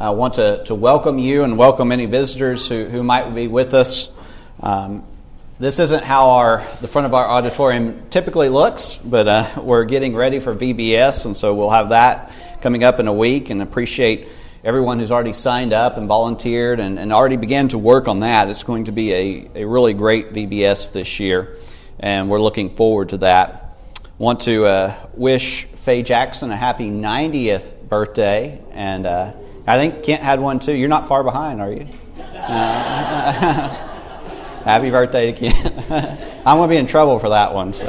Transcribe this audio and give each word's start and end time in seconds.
I 0.00 0.12
want 0.12 0.34
to, 0.34 0.62
to 0.64 0.74
welcome 0.74 1.18
you 1.18 1.42
and 1.42 1.58
welcome 1.58 1.92
any 1.92 2.06
visitors 2.06 2.66
who, 2.66 2.86
who 2.86 3.02
might 3.02 3.34
be 3.34 3.48
with 3.48 3.74
us. 3.74 4.10
Um, 4.58 5.04
this 5.58 5.78
isn't 5.78 6.04
how 6.04 6.30
our 6.30 6.66
the 6.80 6.88
front 6.88 7.04
of 7.04 7.12
our 7.12 7.26
auditorium 7.28 8.08
typically 8.08 8.48
looks, 8.48 8.96
but 8.96 9.28
uh, 9.28 9.46
we're 9.62 9.84
getting 9.84 10.16
ready 10.16 10.40
for 10.40 10.54
VBS, 10.54 11.26
and 11.26 11.36
so 11.36 11.54
we'll 11.54 11.68
have 11.68 11.90
that 11.90 12.32
coming 12.62 12.82
up 12.82 12.98
in 12.98 13.08
a 13.08 13.12
week. 13.12 13.50
And 13.50 13.60
appreciate 13.60 14.26
everyone 14.64 15.00
who's 15.00 15.10
already 15.10 15.34
signed 15.34 15.74
up 15.74 15.98
and 15.98 16.08
volunteered 16.08 16.80
and, 16.80 16.98
and 16.98 17.12
already 17.12 17.36
began 17.36 17.68
to 17.68 17.76
work 17.76 18.08
on 18.08 18.20
that. 18.20 18.48
It's 18.48 18.62
going 18.62 18.84
to 18.84 18.92
be 18.92 19.12
a, 19.12 19.50
a 19.54 19.64
really 19.66 19.92
great 19.92 20.32
VBS 20.32 20.94
this 20.94 21.20
year, 21.20 21.58
and 21.98 22.30
we're 22.30 22.40
looking 22.40 22.70
forward 22.70 23.10
to 23.10 23.18
that. 23.18 23.76
Want 24.16 24.40
to 24.40 24.64
uh, 24.64 24.94
wish 25.12 25.66
Faye 25.66 26.02
Jackson 26.02 26.50
a 26.50 26.56
happy 26.56 26.88
90th 26.88 27.86
birthday, 27.86 28.62
and 28.72 29.04
uh, 29.04 29.32
I 29.70 29.78
think 29.78 30.02
Kent 30.02 30.20
had 30.20 30.40
one 30.40 30.58
too. 30.58 30.72
You're 30.72 30.88
not 30.88 31.06
far 31.06 31.22
behind, 31.22 31.60
are 31.60 31.70
you? 31.70 31.86
Uh, 32.18 33.68
Happy 34.64 34.90
birthday 34.90 35.30
to 35.30 35.38
Kent. 35.38 35.90
I'm 36.44 36.56
going 36.56 36.68
to 36.68 36.74
be 36.74 36.76
in 36.76 36.86
trouble 36.86 37.20
for 37.20 37.28
that 37.28 37.54
one. 37.54 37.72
So. 37.72 37.86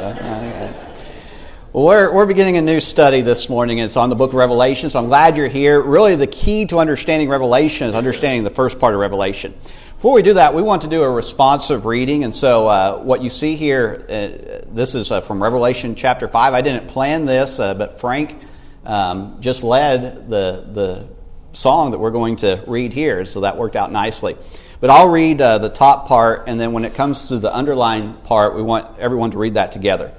Well, 1.72 1.86
we're, 1.86 2.14
we're 2.14 2.26
beginning 2.26 2.56
a 2.56 2.62
new 2.62 2.78
study 2.78 3.22
this 3.22 3.48
morning. 3.48 3.78
It's 3.78 3.96
on 3.96 4.10
the 4.10 4.14
book 4.14 4.30
of 4.30 4.34
Revelation, 4.36 4.90
so 4.90 5.00
I'm 5.00 5.06
glad 5.06 5.36
you're 5.36 5.48
here. 5.48 5.82
Really, 5.82 6.14
the 6.14 6.28
key 6.28 6.66
to 6.66 6.78
understanding 6.78 7.28
Revelation 7.28 7.88
is 7.88 7.96
understanding 7.96 8.44
the 8.44 8.50
first 8.50 8.78
part 8.78 8.94
of 8.94 9.00
Revelation. 9.00 9.52
Before 9.96 10.14
we 10.14 10.22
do 10.22 10.34
that, 10.34 10.54
we 10.54 10.62
want 10.62 10.82
to 10.82 10.88
do 10.88 11.02
a 11.02 11.10
responsive 11.10 11.84
reading. 11.84 12.22
And 12.22 12.32
so, 12.32 12.68
uh, 12.68 12.98
what 12.98 13.22
you 13.22 13.30
see 13.30 13.56
here, 13.56 14.04
uh, 14.08 14.68
this 14.70 14.94
is 14.94 15.10
uh, 15.10 15.20
from 15.20 15.42
Revelation 15.42 15.96
chapter 15.96 16.28
5. 16.28 16.54
I 16.54 16.60
didn't 16.60 16.86
plan 16.86 17.24
this, 17.24 17.58
uh, 17.58 17.74
but 17.74 17.98
Frank 17.98 18.40
um, 18.84 19.40
just 19.40 19.64
led 19.64 20.28
the, 20.28 20.68
the 20.72 21.08
song 21.52 21.92
that 21.92 21.98
we're 21.98 22.10
going 22.10 22.36
to 22.36 22.64
read 22.66 22.92
here, 22.92 23.24
so 23.24 23.40
that 23.42 23.56
worked 23.56 23.76
out 23.76 23.92
nicely. 23.92 24.36
But 24.80 24.90
I'll 24.90 25.10
read 25.10 25.40
uh, 25.40 25.58
the 25.58 25.68
top 25.68 26.08
part, 26.08 26.44
and 26.48 26.58
then 26.58 26.72
when 26.72 26.84
it 26.84 26.94
comes 26.94 27.28
to 27.28 27.38
the 27.38 27.54
underlined 27.54 28.24
part, 28.24 28.56
we 28.56 28.62
want 28.62 28.98
everyone 28.98 29.30
to 29.30 29.38
read 29.38 29.54
that 29.54 29.70
together. 29.72 30.12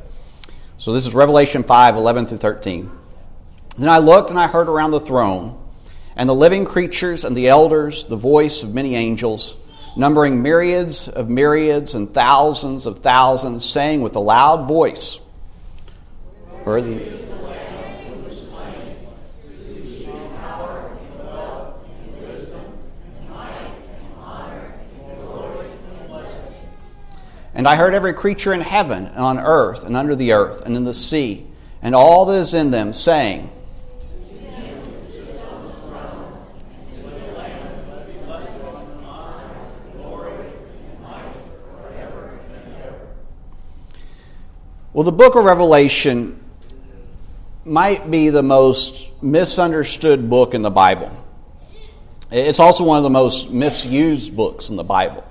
So 0.78 0.94
this 0.94 1.06
is 1.06 1.14
Revelation 1.14 1.64
5 1.64 1.96
11 1.96 2.28
through 2.28 2.38
13. 2.38 2.90
Then 3.78 3.90
I 3.90 3.98
looked 3.98 4.30
and 4.30 4.40
I 4.40 4.48
heard 4.48 4.70
around 4.70 4.92
the 4.92 5.00
throne, 5.00 5.60
and 6.16 6.30
the 6.30 6.36
living 6.36 6.66
creatures 6.66 7.26
and 7.26 7.36
the 7.36 7.50
elders, 7.50 8.06
the 8.08 8.16
voice 8.16 8.64
of 8.64 8.74
many 8.74 8.96
angels, 8.96 9.58
numbering 9.98 10.42
myriads 10.42 11.10
of 11.10 11.30
myriads 11.30 11.96
and 11.96 12.14
thousands 12.14 12.86
of 12.86 13.00
thousands, 13.00 13.66
saying 13.66 14.02
with 14.02 14.16
a 14.16 14.20
loud 14.20 14.68
voice, 14.68 15.20
Worthy. 16.66 17.12
And 27.64 27.68
I 27.70 27.78
heard 27.78 27.94
every 27.94 28.12
creature 28.12 28.52
in 28.52 28.60
heaven 28.60 29.08
and 29.08 29.20
on 29.20 29.40
earth 29.40 29.86
and 29.86 29.96
under 29.96 30.18
the 30.18 30.34
earth 30.34 30.64
and 30.66 30.76
in 30.76 30.84
the 30.84 30.94
sea 30.94 31.48
and 31.82 31.96
all 31.96 32.26
that 32.26 32.34
is 32.34 32.54
in 32.54 32.72
them 32.72 32.92
saying, 32.92 33.50
Well, 44.92 45.06
the 45.06 45.14
book 45.14 45.38
of 45.38 45.46
Revelation 45.46 46.44
might 47.64 48.12
be 48.12 48.28
the 48.28 48.44
most 48.44 49.10
misunderstood 49.24 50.30
book 50.30 50.54
in 50.54 50.64
the 50.64 50.70
Bible. 50.70 51.16
It's 52.30 52.60
also 52.60 52.84
one 52.84 52.98
of 52.98 53.04
the 53.04 53.10
most 53.10 53.52
misused 53.52 54.36
books 54.36 54.70
in 54.70 54.76
the 54.76 54.84
Bible. 54.84 55.26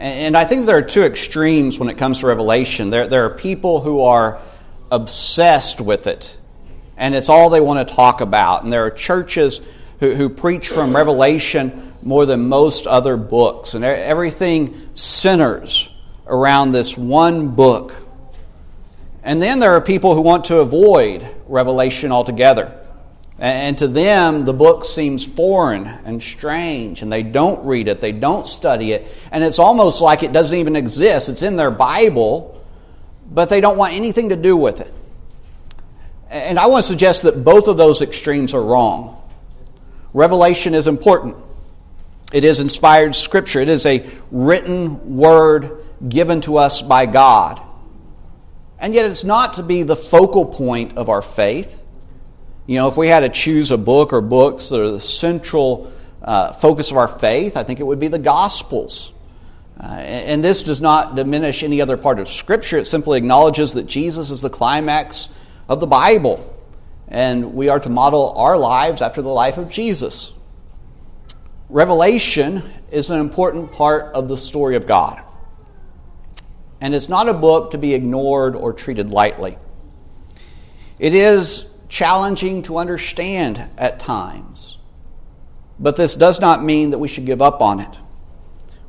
And 0.00 0.34
I 0.34 0.46
think 0.46 0.64
there 0.64 0.78
are 0.78 0.82
two 0.82 1.02
extremes 1.02 1.78
when 1.78 1.90
it 1.90 1.98
comes 1.98 2.20
to 2.20 2.26
Revelation. 2.26 2.88
There, 2.88 3.06
there 3.06 3.26
are 3.26 3.34
people 3.34 3.82
who 3.82 4.00
are 4.00 4.40
obsessed 4.90 5.78
with 5.82 6.06
it, 6.06 6.38
and 6.96 7.14
it's 7.14 7.28
all 7.28 7.50
they 7.50 7.60
want 7.60 7.86
to 7.86 7.94
talk 7.94 8.22
about. 8.22 8.64
And 8.64 8.72
there 8.72 8.82
are 8.86 8.90
churches 8.90 9.60
who, 10.00 10.14
who 10.14 10.30
preach 10.30 10.68
from 10.68 10.96
Revelation 10.96 11.92
more 12.02 12.24
than 12.24 12.48
most 12.48 12.86
other 12.86 13.18
books, 13.18 13.74
and 13.74 13.84
everything 13.84 14.74
centers 14.94 15.90
around 16.26 16.72
this 16.72 16.96
one 16.96 17.54
book. 17.54 17.92
And 19.22 19.42
then 19.42 19.58
there 19.58 19.72
are 19.72 19.82
people 19.82 20.14
who 20.14 20.22
want 20.22 20.46
to 20.46 20.60
avoid 20.60 21.28
Revelation 21.46 22.10
altogether. 22.10 22.79
And 23.40 23.78
to 23.78 23.88
them, 23.88 24.44
the 24.44 24.52
book 24.52 24.84
seems 24.84 25.26
foreign 25.26 25.86
and 25.86 26.22
strange, 26.22 27.00
and 27.00 27.10
they 27.10 27.22
don't 27.22 27.64
read 27.64 27.88
it, 27.88 28.02
they 28.02 28.12
don't 28.12 28.46
study 28.46 28.92
it, 28.92 29.08
and 29.32 29.42
it's 29.42 29.58
almost 29.58 30.02
like 30.02 30.22
it 30.22 30.30
doesn't 30.30 30.58
even 30.58 30.76
exist. 30.76 31.30
It's 31.30 31.42
in 31.42 31.56
their 31.56 31.70
Bible, 31.70 32.62
but 33.30 33.48
they 33.48 33.62
don't 33.62 33.78
want 33.78 33.94
anything 33.94 34.28
to 34.28 34.36
do 34.36 34.58
with 34.58 34.82
it. 34.82 34.92
And 36.28 36.58
I 36.58 36.66
want 36.66 36.84
to 36.84 36.88
suggest 36.88 37.22
that 37.22 37.42
both 37.42 37.66
of 37.66 37.78
those 37.78 38.02
extremes 38.02 38.52
are 38.52 38.62
wrong. 38.62 39.16
Revelation 40.12 40.74
is 40.74 40.86
important, 40.86 41.34
it 42.34 42.44
is 42.44 42.60
inspired 42.60 43.14
scripture, 43.14 43.60
it 43.60 43.70
is 43.70 43.86
a 43.86 44.06
written 44.30 45.16
word 45.16 45.82
given 46.06 46.42
to 46.42 46.58
us 46.58 46.82
by 46.82 47.06
God. 47.06 47.58
And 48.78 48.94
yet, 48.94 49.06
it's 49.06 49.24
not 49.24 49.54
to 49.54 49.62
be 49.62 49.82
the 49.82 49.96
focal 49.96 50.44
point 50.44 50.98
of 50.98 51.08
our 51.08 51.22
faith. 51.22 51.82
You 52.70 52.76
know, 52.76 52.86
if 52.86 52.96
we 52.96 53.08
had 53.08 53.20
to 53.20 53.28
choose 53.28 53.72
a 53.72 53.76
book 53.76 54.12
or 54.12 54.20
books 54.20 54.68
that 54.68 54.80
are 54.80 54.92
the 54.92 55.00
central 55.00 55.92
uh, 56.22 56.52
focus 56.52 56.92
of 56.92 56.98
our 56.98 57.08
faith, 57.08 57.56
I 57.56 57.64
think 57.64 57.80
it 57.80 57.82
would 57.82 57.98
be 57.98 58.06
the 58.06 58.16
Gospels. 58.16 59.12
Uh, 59.76 59.86
and 59.86 60.44
this 60.44 60.62
does 60.62 60.80
not 60.80 61.16
diminish 61.16 61.64
any 61.64 61.80
other 61.80 61.96
part 61.96 62.20
of 62.20 62.28
Scripture. 62.28 62.78
It 62.78 62.86
simply 62.86 63.18
acknowledges 63.18 63.72
that 63.72 63.86
Jesus 63.86 64.30
is 64.30 64.40
the 64.40 64.50
climax 64.50 65.30
of 65.68 65.80
the 65.80 65.88
Bible. 65.88 66.46
And 67.08 67.54
we 67.54 67.68
are 67.68 67.80
to 67.80 67.90
model 67.90 68.34
our 68.36 68.56
lives 68.56 69.02
after 69.02 69.20
the 69.20 69.30
life 69.30 69.58
of 69.58 69.68
Jesus. 69.68 70.32
Revelation 71.70 72.62
is 72.92 73.10
an 73.10 73.18
important 73.18 73.72
part 73.72 74.14
of 74.14 74.28
the 74.28 74.36
story 74.36 74.76
of 74.76 74.86
God. 74.86 75.20
And 76.80 76.94
it's 76.94 77.08
not 77.08 77.28
a 77.28 77.34
book 77.34 77.72
to 77.72 77.78
be 77.78 77.94
ignored 77.94 78.54
or 78.54 78.72
treated 78.72 79.10
lightly. 79.10 79.58
It 81.00 81.14
is 81.14 81.66
challenging 81.90 82.62
to 82.62 82.78
understand 82.78 83.62
at 83.76 83.98
times. 83.98 84.78
But 85.78 85.96
this 85.96 86.16
does 86.16 86.40
not 86.40 86.62
mean 86.62 86.90
that 86.90 86.98
we 86.98 87.08
should 87.08 87.26
give 87.26 87.42
up 87.42 87.60
on 87.60 87.80
it. 87.80 87.98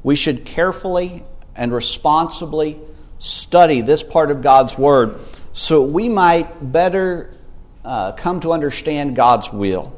We 0.03 0.16
should 0.16 0.45
carefully 0.45 1.23
and 1.56 1.73
responsibly 1.73 2.79
study 3.17 3.81
this 3.81 4.03
part 4.03 4.31
of 4.31 4.41
God's 4.41 4.78
Word 4.78 5.19
so 5.51 5.84
we 5.84 6.07
might 6.07 6.72
better 6.72 7.35
uh, 7.84 8.13
come 8.13 8.40
to 8.41 8.53
understand 8.53 9.16
God's 9.16 9.51
will. 9.51 9.94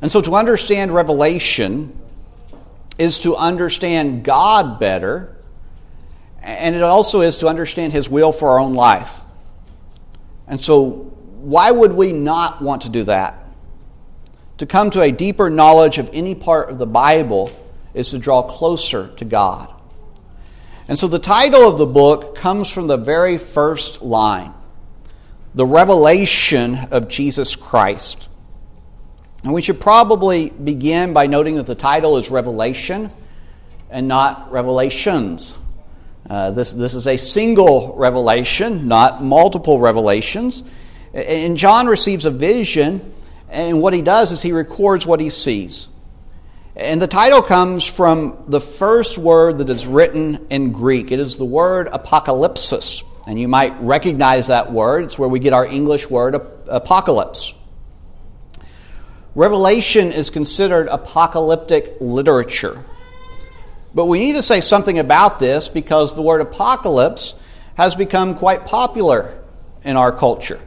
And 0.00 0.10
so 0.10 0.20
to 0.22 0.34
understand 0.34 0.92
Revelation 0.92 1.98
is 2.96 3.20
to 3.20 3.34
understand 3.34 4.24
God 4.24 4.78
better, 4.78 5.36
and 6.40 6.74
it 6.74 6.82
also 6.82 7.22
is 7.22 7.38
to 7.38 7.48
understand 7.48 7.92
His 7.92 8.08
will 8.08 8.30
for 8.30 8.50
our 8.50 8.58
own 8.60 8.74
life. 8.74 9.22
And 10.46 10.60
so 10.60 11.13
why 11.44 11.70
would 11.70 11.92
we 11.92 12.12
not 12.12 12.62
want 12.62 12.82
to 12.82 12.88
do 12.88 13.04
that? 13.04 13.38
To 14.58 14.66
come 14.66 14.90
to 14.90 15.02
a 15.02 15.12
deeper 15.12 15.50
knowledge 15.50 15.98
of 15.98 16.08
any 16.12 16.34
part 16.34 16.70
of 16.70 16.78
the 16.78 16.86
Bible 16.86 17.52
is 17.92 18.10
to 18.10 18.18
draw 18.18 18.42
closer 18.42 19.08
to 19.16 19.24
God. 19.24 19.70
And 20.88 20.98
so 20.98 21.06
the 21.06 21.18
title 21.18 21.62
of 21.62 21.78
the 21.78 21.86
book 21.86 22.34
comes 22.36 22.70
from 22.70 22.86
the 22.86 22.96
very 22.96 23.38
first 23.38 24.02
line 24.02 24.52
the 25.54 25.64
revelation 25.64 26.76
of 26.90 27.06
Jesus 27.06 27.54
Christ. 27.54 28.28
And 29.44 29.52
we 29.52 29.62
should 29.62 29.80
probably 29.80 30.50
begin 30.50 31.12
by 31.12 31.28
noting 31.28 31.56
that 31.56 31.66
the 31.66 31.76
title 31.76 32.16
is 32.16 32.28
Revelation 32.28 33.12
and 33.88 34.08
not 34.08 34.50
Revelations. 34.50 35.56
Uh, 36.28 36.50
this, 36.50 36.72
this 36.72 36.94
is 36.94 37.06
a 37.06 37.16
single 37.16 37.94
revelation, 37.96 38.88
not 38.88 39.22
multiple 39.22 39.78
revelations. 39.78 40.64
And 41.14 41.56
John 41.56 41.86
receives 41.86 42.26
a 42.26 42.30
vision, 42.30 43.14
and 43.48 43.80
what 43.80 43.94
he 43.94 44.02
does 44.02 44.32
is 44.32 44.42
he 44.42 44.52
records 44.52 45.06
what 45.06 45.20
he 45.20 45.30
sees. 45.30 45.88
And 46.76 47.00
the 47.00 47.06
title 47.06 47.40
comes 47.40 47.86
from 47.86 48.44
the 48.48 48.60
first 48.60 49.16
word 49.16 49.58
that 49.58 49.70
is 49.70 49.86
written 49.86 50.44
in 50.50 50.72
Greek. 50.72 51.12
It 51.12 51.20
is 51.20 51.38
the 51.38 51.44
word 51.44 51.86
apocalypsis. 51.86 53.04
And 53.28 53.38
you 53.38 53.46
might 53.46 53.80
recognize 53.80 54.48
that 54.48 54.72
word. 54.72 55.04
It's 55.04 55.16
where 55.16 55.28
we 55.28 55.38
get 55.38 55.52
our 55.52 55.64
English 55.64 56.10
word 56.10 56.34
apocalypse. 56.68 57.54
Revelation 59.36 60.08
is 60.08 60.30
considered 60.30 60.88
apocalyptic 60.88 61.92
literature. 62.00 62.84
But 63.94 64.06
we 64.06 64.18
need 64.18 64.32
to 64.34 64.42
say 64.42 64.60
something 64.60 64.98
about 64.98 65.38
this 65.38 65.68
because 65.68 66.16
the 66.16 66.22
word 66.22 66.40
apocalypse 66.40 67.36
has 67.76 67.94
become 67.94 68.34
quite 68.34 68.66
popular 68.66 69.40
in 69.84 69.96
our 69.96 70.10
culture. 70.10 70.58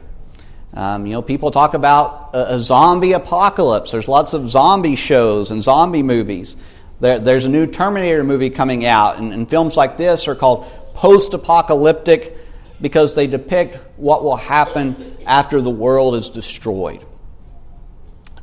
Um, 0.78 1.06
you 1.06 1.12
know, 1.12 1.22
people 1.22 1.50
talk 1.50 1.74
about 1.74 2.30
a, 2.34 2.54
a, 2.54 2.60
zombie 2.60 3.10
apocalypse. 3.10 3.90
There's 3.90 4.08
lots 4.08 4.32
of 4.32 4.48
zombie 4.48 4.94
shows 4.94 5.50
and 5.50 5.60
zombie 5.60 6.04
movies. 6.04 6.54
There, 7.00 7.18
there's 7.18 7.46
a 7.46 7.48
new 7.48 7.66
Terminator 7.66 8.22
movie 8.22 8.48
coming 8.48 8.86
out, 8.86 9.18
and, 9.18 9.32
and 9.32 9.50
films 9.50 9.76
like 9.76 9.96
this 9.96 10.28
are 10.28 10.36
called 10.36 10.66
post 10.94 11.34
apocalyptic 11.34 12.36
because 12.80 13.16
they 13.16 13.26
depict 13.26 13.74
what 13.96 14.22
will 14.22 14.36
happen 14.36 15.16
after 15.26 15.60
the 15.60 15.68
world 15.70 16.14
is 16.14 16.30
destroyed. 16.30 17.04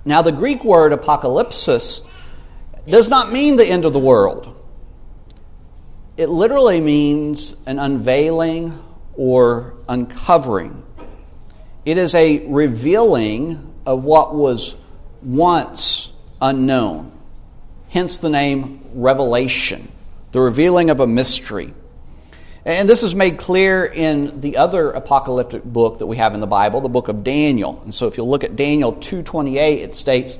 Now, 0.03 0.21
the 0.21 0.33
Greek 0.33 0.65
word 0.65 0.91
apocalypsis 0.91 2.05
does 2.85 3.07
not 3.07 3.31
mean 3.31 3.55
the 3.55 3.65
end 3.65 3.85
of 3.85 3.93
the 3.93 3.99
world. 3.99 4.61
It 6.17 6.27
literally 6.27 6.81
means 6.81 7.55
an 7.65 7.79
unveiling 7.79 8.77
or 9.15 9.77
uncovering. 9.87 10.84
It 11.85 11.99
is 11.99 12.15
a 12.15 12.43
revealing 12.47 13.73
of 13.85 14.03
what 14.03 14.33
was 14.33 14.75
once 15.21 16.11
unknown. 16.41 17.11
Hence 17.89 18.17
the 18.17 18.29
name 18.29 18.81
revelation, 18.95 19.87
the 20.31 20.41
revealing 20.41 20.89
of 20.89 20.99
a 20.99 21.05
mystery. 21.05 21.73
And 22.65 22.89
this 22.89 23.03
is 23.03 23.13
made 23.13 23.37
clear 23.37 23.85
in 23.85 24.41
the 24.41 24.57
other 24.57 24.89
apocalyptic 24.89 25.63
book 25.63 25.99
that 25.99 26.07
we 26.07 26.17
have 26.17 26.33
in 26.33 26.39
the 26.39 26.47
Bible, 26.47 26.81
the 26.81 26.89
book 26.89 27.07
of 27.07 27.23
Daniel. 27.23 27.79
And 27.83 27.93
so 27.93 28.07
if 28.07 28.17
you 28.17 28.23
look 28.23 28.43
at 28.43 28.55
Daniel 28.55 28.93
2:28, 28.93 29.81
it 29.81 29.93
states, 29.93 30.39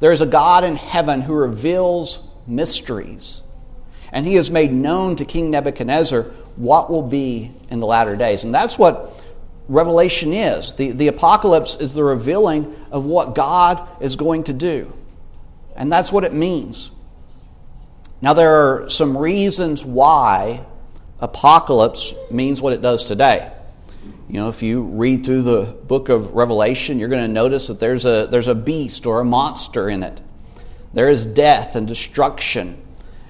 "There 0.00 0.10
is 0.10 0.22
a 0.22 0.26
God 0.26 0.64
in 0.64 0.76
heaven 0.76 1.20
who 1.20 1.34
reveals 1.34 2.20
mysteries, 2.46 3.42
and 4.10 4.24
he 4.24 4.36
has 4.36 4.50
made 4.50 4.72
known 4.72 5.16
to 5.16 5.26
King 5.26 5.50
Nebuchadnezzar 5.50 6.24
what 6.56 6.88
will 6.88 7.02
be 7.02 7.50
in 7.70 7.80
the 7.80 7.86
latter 7.86 8.16
days." 8.16 8.42
And 8.42 8.54
that's 8.54 8.78
what 8.78 9.12
Revelation 9.68 10.32
is. 10.32 10.74
The, 10.74 10.92
the 10.92 11.08
apocalypse 11.08 11.76
is 11.76 11.92
the 11.92 12.02
revealing 12.02 12.74
of 12.90 13.04
what 13.04 13.34
God 13.34 13.86
is 14.00 14.16
going 14.16 14.44
to 14.44 14.52
do. 14.52 14.92
And 15.76 15.92
that's 15.92 16.10
what 16.10 16.24
it 16.24 16.32
means. 16.32 16.90
Now, 18.20 18.34
there 18.34 18.50
are 18.50 18.88
some 18.88 19.16
reasons 19.16 19.84
why 19.84 20.64
apocalypse 21.20 22.14
means 22.30 22.60
what 22.60 22.72
it 22.72 22.82
does 22.82 23.06
today. 23.06 23.52
You 24.28 24.34
know, 24.34 24.48
if 24.48 24.62
you 24.62 24.82
read 24.82 25.24
through 25.24 25.42
the 25.42 25.76
book 25.86 26.08
of 26.08 26.32
Revelation, 26.32 26.98
you're 26.98 27.08
going 27.08 27.22
to 27.22 27.32
notice 27.32 27.68
that 27.68 27.80
there's 27.80 28.04
a, 28.04 28.26
there's 28.30 28.48
a 28.48 28.54
beast 28.54 29.06
or 29.06 29.20
a 29.20 29.24
monster 29.24 29.88
in 29.88 30.02
it. 30.02 30.20
There 30.92 31.08
is 31.08 31.26
death 31.26 31.76
and 31.76 31.86
destruction. 31.86 32.82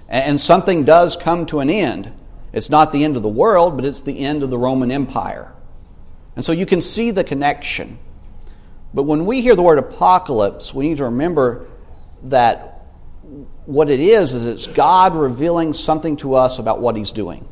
And 0.09 0.41
something 0.41 0.85
does 0.85 1.17
come 1.17 1.45
to 1.47 1.61
an 1.61 1.69
end. 1.69 2.13
It's 2.53 2.71
not 2.71 2.93
the 2.93 3.05
end 3.05 3.17
of 3.17 3.23
the 3.23 3.29
world, 3.29 3.77
but 3.77 3.85
it's 3.85 4.01
the 4.01 4.21
end 4.21 4.43
of 4.43 4.51
the 4.51 4.59
Roman 4.59 4.91
Empire. 4.91 5.53
And 6.39 6.45
so 6.45 6.53
you 6.53 6.67
can 6.67 6.81
see 6.81 7.11
the 7.11 7.25
connection. 7.25 7.99
But 8.95 9.03
when 9.03 9.27
we 9.27 9.41
hear 9.41 9.57
the 9.57 9.63
word 9.63 9.79
apocalypse, 9.79 10.73
we 10.73 10.89
need 10.89 10.99
to 10.99 11.07
remember 11.07 11.67
that 12.23 12.81
what 13.67 13.91
it 13.91 13.99
is, 13.99 14.35
is 14.35 14.47
it's 14.47 14.69
God 14.69 15.17
revealing 15.17 15.73
something 15.73 16.17
to 16.19 16.35
us 16.35 16.61
about 16.61 16.81
what 16.81 16.95
He's 16.95 17.11
doing. 17.11 17.49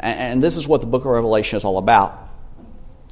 And 0.00 0.42
this 0.42 0.56
is 0.56 0.66
what 0.66 0.80
the 0.80 0.86
book 0.86 1.04
of 1.04 1.10
Revelation 1.10 1.58
is 1.58 1.66
all 1.66 1.76
about. 1.76 2.18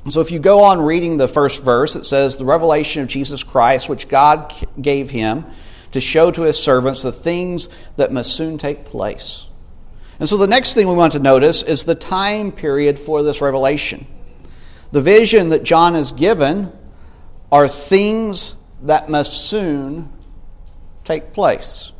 So 0.08 0.22
if 0.22 0.30
you 0.30 0.38
go 0.38 0.62
on 0.62 0.80
reading 0.80 1.18
the 1.18 1.28
first 1.28 1.62
verse, 1.62 1.96
it 1.96 2.06
says, 2.06 2.38
The 2.38 2.46
revelation 2.46 3.02
of 3.02 3.08
Jesus 3.08 3.44
Christ, 3.44 3.90
which 3.90 4.08
God 4.08 4.54
gave 4.80 5.10
him 5.10 5.44
to 5.92 6.00
show 6.00 6.30
to 6.30 6.44
his 6.44 6.58
servants 6.58 7.02
the 7.02 7.12
things 7.12 7.68
that 7.96 8.10
must 8.10 8.34
soon 8.34 8.56
take 8.56 8.86
place. 8.86 9.48
And 10.18 10.26
so 10.26 10.38
the 10.38 10.46
next 10.46 10.72
thing 10.72 10.88
we 10.88 10.94
want 10.94 11.12
to 11.12 11.18
notice 11.18 11.62
is 11.62 11.84
the 11.84 11.94
time 11.94 12.52
period 12.52 12.98
for 12.98 13.22
this 13.22 13.42
revelation. 13.42 14.06
The 14.94 15.00
vision 15.00 15.48
that 15.48 15.64
John 15.64 15.96
is 15.96 16.12
given 16.12 16.70
are 17.50 17.66
things 17.66 18.54
that 18.82 19.08
must 19.08 19.50
soon 19.50 20.08
take 21.02 21.32
place. 21.32 21.92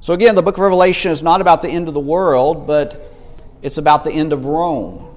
So 0.00 0.14
again, 0.14 0.34
the 0.34 0.40
book 0.40 0.54
of 0.54 0.62
Revelation 0.62 1.12
is 1.12 1.22
not 1.22 1.42
about 1.42 1.60
the 1.60 1.68
end 1.68 1.88
of 1.88 1.94
the 1.94 2.00
world, 2.00 2.66
but 2.66 3.14
it's 3.60 3.76
about 3.76 4.02
the 4.02 4.10
end 4.10 4.32
of 4.32 4.46
Rome. 4.46 5.14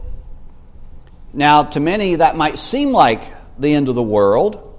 Now, 1.32 1.64
to 1.64 1.80
many, 1.80 2.16
that 2.16 2.36
might 2.36 2.60
seem 2.60 2.92
like 2.92 3.24
the 3.58 3.74
end 3.74 3.88
of 3.88 3.96
the 3.96 4.04
world. 4.04 4.78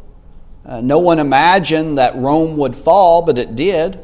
Uh, 0.63 0.83
no 0.83 0.99
one 0.99 1.19
imagined 1.19 1.97
that 1.97 2.17
Rome 2.17 2.59
would 2.59 2.77
fall, 2.77 3.23
but 3.23 3.39
it 3.39 3.57
did. 3.57 3.95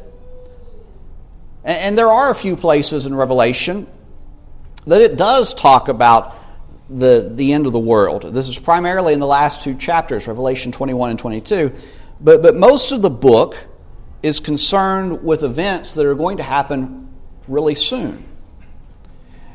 And, 1.63 1.77
and 1.79 1.97
there 1.99 2.09
are 2.09 2.31
a 2.31 2.35
few 2.35 2.55
places 2.55 3.05
in 3.05 3.13
Revelation 3.13 3.85
that 4.87 5.01
it 5.01 5.17
does 5.17 5.53
talk 5.53 5.87
about 5.87 6.39
the, 6.89 7.31
the 7.33 7.53
end 7.53 7.65
of 7.65 7.73
the 7.73 7.79
world. 7.79 8.23
This 8.23 8.49
is 8.49 8.59
primarily 8.59 9.13
in 9.13 9.19
the 9.19 9.27
last 9.27 9.61
two 9.61 9.75
chapters, 9.75 10.27
Revelation 10.27 10.71
21 10.71 11.11
and 11.11 11.19
22. 11.19 11.71
But, 12.19 12.41
but 12.41 12.55
most 12.55 12.91
of 12.91 13.01
the 13.01 13.09
book 13.09 13.55
is 14.21 14.39
concerned 14.39 15.23
with 15.23 15.43
events 15.43 15.93
that 15.95 16.05
are 16.05 16.15
going 16.15 16.37
to 16.37 16.43
happen 16.43 17.09
really 17.47 17.75
soon. 17.75 18.25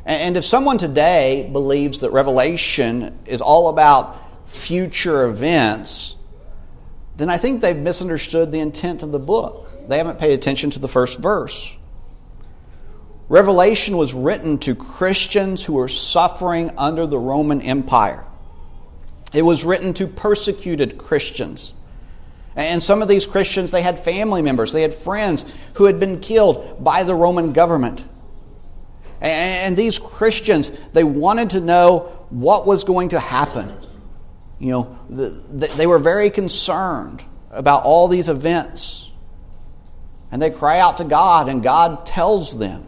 And 0.04 0.36
if 0.36 0.44
someone 0.44 0.78
today 0.78 1.48
believes 1.52 2.00
that 2.00 2.12
Revelation 2.12 3.18
is 3.26 3.42
all 3.42 3.68
about 3.68 4.16
future 4.48 5.26
events, 5.26 6.16
then 7.16 7.28
I 7.28 7.36
think 7.36 7.60
they've 7.60 7.76
misunderstood 7.76 8.50
the 8.50 8.60
intent 8.60 9.02
of 9.02 9.12
the 9.12 9.18
book. 9.18 9.88
They 9.88 9.98
haven't 9.98 10.18
paid 10.18 10.32
attention 10.32 10.70
to 10.70 10.78
the 10.78 10.88
first 10.88 11.18
verse. 11.18 11.76
Revelation 13.28 13.96
was 13.96 14.14
written 14.14 14.58
to 14.58 14.74
Christians 14.74 15.64
who 15.64 15.74
were 15.74 15.88
suffering 15.88 16.70
under 16.78 17.06
the 17.06 17.18
Roman 17.18 17.60
Empire. 17.60 18.24
It 19.34 19.42
was 19.42 19.64
written 19.64 19.92
to 19.94 20.06
persecuted 20.06 20.96
Christians. 20.96 21.74
And 22.56 22.82
some 22.82 23.02
of 23.02 23.08
these 23.08 23.26
Christians, 23.26 23.70
they 23.70 23.82
had 23.82 23.98
family 23.98 24.42
members, 24.42 24.72
they 24.72 24.82
had 24.82 24.94
friends 24.94 25.44
who 25.74 25.84
had 25.84 26.00
been 26.00 26.20
killed 26.20 26.82
by 26.82 27.04
the 27.04 27.14
Roman 27.14 27.52
government. 27.52 28.08
And 29.20 29.76
these 29.76 29.98
Christians, 29.98 30.70
they 30.92 31.04
wanted 31.04 31.50
to 31.50 31.60
know 31.60 32.26
what 32.30 32.66
was 32.66 32.84
going 32.84 33.10
to 33.10 33.20
happen. 33.20 33.72
You 34.58 34.70
know, 34.70 34.98
they 35.08 35.86
were 35.86 35.98
very 35.98 36.30
concerned 36.30 37.24
about 37.50 37.84
all 37.84 38.08
these 38.08 38.28
events. 38.28 39.10
And 40.32 40.40
they 40.40 40.50
cry 40.50 40.80
out 40.80 40.96
to 40.98 41.04
God, 41.04 41.48
and 41.48 41.62
God 41.62 42.06
tells 42.06 42.58
them. 42.58 42.86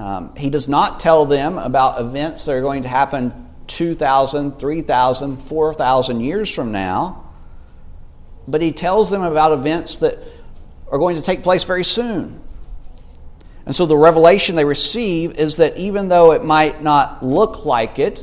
Um, 0.00 0.34
he 0.34 0.48
does 0.48 0.66
not 0.66 0.98
tell 0.98 1.26
them 1.26 1.58
about 1.58 2.00
events 2.00 2.46
that 2.46 2.52
are 2.52 2.62
going 2.62 2.84
to 2.84 2.88
happen 2.88 3.48
2,000, 3.66 4.58
3,000, 4.58 5.36
4,000 5.36 6.20
years 6.20 6.54
from 6.54 6.72
now, 6.72 7.30
but 8.48 8.62
He 8.62 8.72
tells 8.72 9.10
them 9.10 9.22
about 9.22 9.52
events 9.52 9.98
that 9.98 10.18
are 10.90 10.98
going 10.98 11.16
to 11.16 11.22
take 11.22 11.42
place 11.42 11.64
very 11.64 11.84
soon. 11.84 12.40
And 13.66 13.74
so 13.74 13.84
the 13.84 13.96
revelation 13.96 14.56
they 14.56 14.64
receive 14.64 15.32
is 15.38 15.58
that 15.58 15.76
even 15.76 16.08
though 16.08 16.32
it 16.32 16.42
might 16.44 16.82
not 16.82 17.22
look 17.22 17.66
like 17.66 17.98
it, 17.98 18.22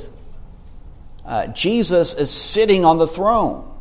uh, 1.26 1.46
Jesus 1.48 2.16
is 2.16 2.32
sitting 2.32 2.86
on 2.86 2.98
the 2.98 3.08
throne. 3.08 3.72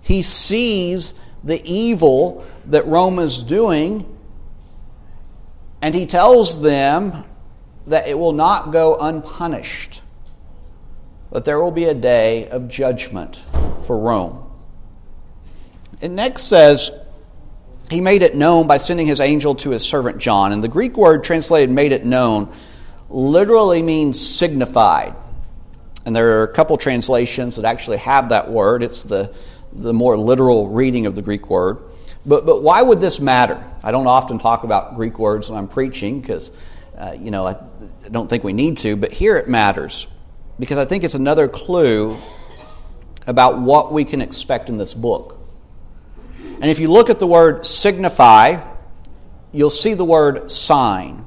He 0.00 0.22
sees 0.22 1.12
the 1.44 1.62
evil 1.70 2.46
that 2.66 2.86
Rome 2.86 3.18
is 3.18 3.42
doing, 3.42 4.13
and 5.84 5.94
he 5.94 6.06
tells 6.06 6.62
them 6.62 7.24
that 7.88 8.08
it 8.08 8.18
will 8.18 8.32
not 8.32 8.72
go 8.72 8.96
unpunished, 8.98 10.00
that 11.30 11.44
there 11.44 11.60
will 11.60 11.70
be 11.70 11.84
a 11.84 11.92
day 11.92 12.48
of 12.48 12.68
judgment 12.68 13.44
for 13.82 13.98
Rome. 13.98 14.50
It 16.00 16.08
next 16.08 16.44
says, 16.44 16.90
he 17.90 18.00
made 18.00 18.22
it 18.22 18.34
known 18.34 18.66
by 18.66 18.78
sending 18.78 19.06
his 19.06 19.20
angel 19.20 19.54
to 19.56 19.72
his 19.72 19.86
servant 19.86 20.16
John. 20.16 20.52
And 20.52 20.64
the 20.64 20.68
Greek 20.68 20.96
word 20.96 21.22
translated 21.22 21.68
made 21.68 21.92
it 21.92 22.06
known 22.06 22.50
literally 23.10 23.82
means 23.82 24.18
signified. 24.18 25.14
And 26.06 26.16
there 26.16 26.40
are 26.40 26.44
a 26.44 26.52
couple 26.54 26.78
translations 26.78 27.56
that 27.56 27.66
actually 27.66 27.98
have 27.98 28.30
that 28.30 28.50
word. 28.50 28.82
It's 28.82 29.04
the, 29.04 29.36
the 29.70 29.92
more 29.92 30.16
literal 30.16 30.68
reading 30.68 31.04
of 31.04 31.14
the 31.14 31.20
Greek 31.20 31.50
word. 31.50 31.76
But, 32.26 32.46
but 32.46 32.62
why 32.62 32.80
would 32.80 33.00
this 33.00 33.20
matter? 33.20 33.62
I 33.82 33.90
don't 33.90 34.06
often 34.06 34.38
talk 34.38 34.64
about 34.64 34.96
Greek 34.96 35.18
words 35.18 35.50
when 35.50 35.58
I'm 35.58 35.68
preaching 35.68 36.20
because, 36.20 36.52
uh, 36.96 37.14
you 37.18 37.30
know, 37.30 37.46
I 37.46 37.56
don't 38.10 38.28
think 38.28 38.44
we 38.44 38.52
need 38.52 38.78
to. 38.78 38.96
But 38.96 39.12
here 39.12 39.36
it 39.36 39.48
matters 39.48 40.08
because 40.58 40.78
I 40.78 40.84
think 40.84 41.04
it's 41.04 41.14
another 41.14 41.48
clue 41.48 42.16
about 43.26 43.60
what 43.60 43.92
we 43.92 44.04
can 44.04 44.20
expect 44.20 44.68
in 44.68 44.78
this 44.78 44.94
book. 44.94 45.38
And 46.60 46.70
if 46.70 46.80
you 46.80 46.90
look 46.90 47.10
at 47.10 47.18
the 47.18 47.26
word 47.26 47.66
signify, 47.66 48.56
you'll 49.52 49.70
see 49.70 49.94
the 49.94 50.04
word 50.04 50.50
sign. 50.50 51.26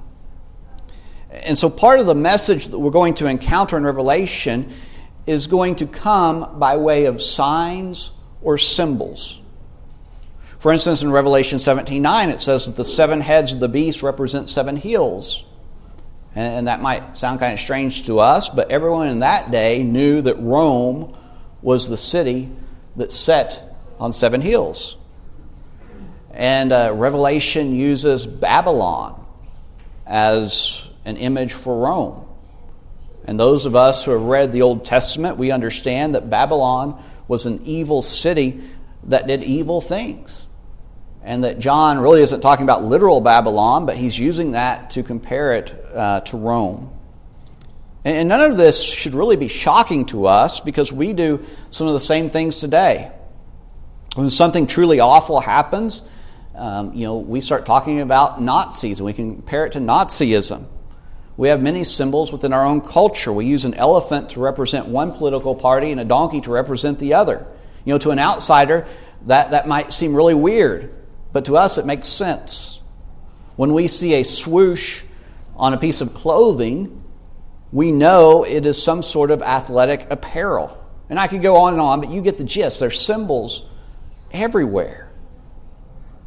And 1.30 1.58
so 1.58 1.70
part 1.70 2.00
of 2.00 2.08
the 2.08 2.16
message 2.16 2.68
that 2.68 2.80
we're 2.80 2.92
going 2.92 3.14
to 3.16 3.28
encounter 3.28 3.78
in 3.78 3.84
Revelation 3.84 4.72
is 5.28 5.46
going 5.48 5.76
to 5.76 5.86
come 5.86 6.58
by 6.60 6.78
way 6.78 7.06
of 7.06 7.22
signs 7.22 8.14
or 8.42 8.58
symbols. 8.58 9.42
For 10.60 10.72
instance, 10.72 11.04
in 11.04 11.12
Revelation 11.12 11.60
17 11.60 12.02
9, 12.02 12.30
it 12.30 12.40
says 12.40 12.66
that 12.66 12.76
the 12.76 12.86
seven 12.86 13.22
heads 13.22 13.54
of 13.54 13.60
the 13.60 13.70
beast 13.70 14.02
represent 14.02 14.50
seven 14.50 14.76
hills. 14.76 15.44
And 16.36 16.68
that 16.68 16.82
might 16.82 17.18
sound 17.18 17.40
kind 17.40 17.54
of 17.54 17.60
strange 17.60 18.06
to 18.06 18.20
us, 18.20 18.50
but 18.50 18.70
everyone 18.70 19.08
in 19.08 19.20
that 19.20 19.50
day 19.50 19.82
knew 19.84 20.22
that 20.22 20.36
Rome 20.36 21.18
was 21.64 21.90
the 21.90 21.98
city 21.98 22.50
that 22.96 23.12
set 23.12 23.76
on 24.00 24.14
seven 24.14 24.42
hills. 24.42 24.98
And 26.32 26.72
uh, 26.72 26.94
Revelation 26.96 27.74
uses 27.74 28.28
Babylon 28.28 29.26
as 30.06 30.90
an 31.06 31.18
image 31.18 31.54
for 31.54 31.86
Rome. 31.86 32.28
And 33.26 33.40
those 33.40 33.66
of 33.66 33.76
us 33.76 34.06
who 34.06 34.12
have 34.12 34.24
read 34.24 34.52
the 34.52 34.62
Old 34.62 34.86
Testament, 34.86 35.38
we 35.38 35.52
understand 35.52 36.14
that 36.14 36.30
Babylon 36.30 37.04
was 37.28 37.46
an 37.48 37.62
evil 37.64 38.02
city 38.02 38.62
that 39.06 39.28
did 39.28 39.44
evil 39.44 39.82
things 39.82 40.47
and 41.28 41.44
that 41.44 41.60
John 41.60 42.00
really 42.00 42.22
isn't 42.22 42.40
talking 42.40 42.64
about 42.64 42.86
literal 42.86 43.20
Babylon, 43.20 43.86
but 43.86 43.98
he's 43.98 44.18
using 44.18 44.52
that 44.52 44.92
to 44.92 45.04
compare 45.04 45.58
it 45.58 45.76
uh, 45.94 46.22
to 46.22 46.38
Rome. 46.38 46.90
And 48.06 48.30
none 48.30 48.50
of 48.50 48.56
this 48.56 48.82
should 48.82 49.14
really 49.14 49.36
be 49.36 49.50
shocking 49.50 50.06
to 50.06 50.28
us 50.28 50.62
because 50.62 50.94
we 50.94 51.12
do 51.12 51.44
some 51.70 51.86
of 51.86 51.92
the 51.92 52.00
same 52.00 52.30
things 52.30 52.62
today. 52.62 53.12
When 54.16 54.30
something 54.30 54.68
truly 54.68 55.02
awful 55.02 55.42
happens, 55.42 56.02
um, 56.56 56.94
you 56.94 57.06
know, 57.06 57.18
we 57.18 57.42
start 57.42 57.66
talking 57.66 58.00
about 58.00 58.42
Nazis 58.42 59.02
and 59.02 59.06
we 59.06 59.12
can 59.12 59.36
compare 59.36 59.66
it 59.66 59.74
to 59.74 59.80
Nazism. 59.80 60.66
We 61.36 61.50
have 61.50 61.62
many 61.62 61.84
symbols 61.84 62.32
within 62.32 62.54
our 62.54 62.66
own 62.66 62.80
culture. 62.80 63.34
We 63.34 63.46
use 63.48 63.66
an 63.66 63.74
elephant 63.74 64.30
to 64.30 64.40
represent 64.40 64.88
one 64.88 65.12
political 65.12 65.56
party 65.56 65.92
and 65.92 66.00
a 66.00 66.06
donkey 66.06 66.40
to 66.40 66.52
represent 66.52 67.00
the 67.00 67.16
other. 67.16 67.46
You 67.84 67.94
know, 67.94 67.98
to 67.98 68.12
an 68.12 68.20
outsider, 68.20 68.88
that, 69.26 69.52
that 69.52 69.68
might 69.68 69.92
seem 69.92 70.16
really 70.16 70.34
weird. 70.34 70.94
But 71.34 71.46
to 71.46 71.58
us, 71.58 71.78
it 71.78 71.86
makes 71.86 72.08
sense. 72.08 72.82
When 73.56 73.74
we 73.74 73.88
see 73.88 74.16
a 74.16 74.24
swoosh 74.24 75.04
on 75.56 75.74
a 75.74 75.78
piece 75.78 76.02
of 76.02 76.14
clothing, 76.14 77.04
we 77.72 77.92
know 77.92 78.46
it 78.46 78.66
is 78.66 78.82
some 78.82 79.02
sort 79.02 79.32
of 79.32 79.42
athletic 79.42 80.08
apparel. 80.12 80.84
And 81.10 81.20
I 81.20 81.28
could 81.28 81.42
go 81.42 81.58
on 81.58 81.74
and 81.74 81.82
on, 81.82 82.02
but 82.02 82.10
you 82.10 82.22
get 82.22 82.38
the 82.38 82.44
gist. 82.44 82.80
There's 82.80 83.00
symbols 83.00 83.64
everywhere. 84.32 85.12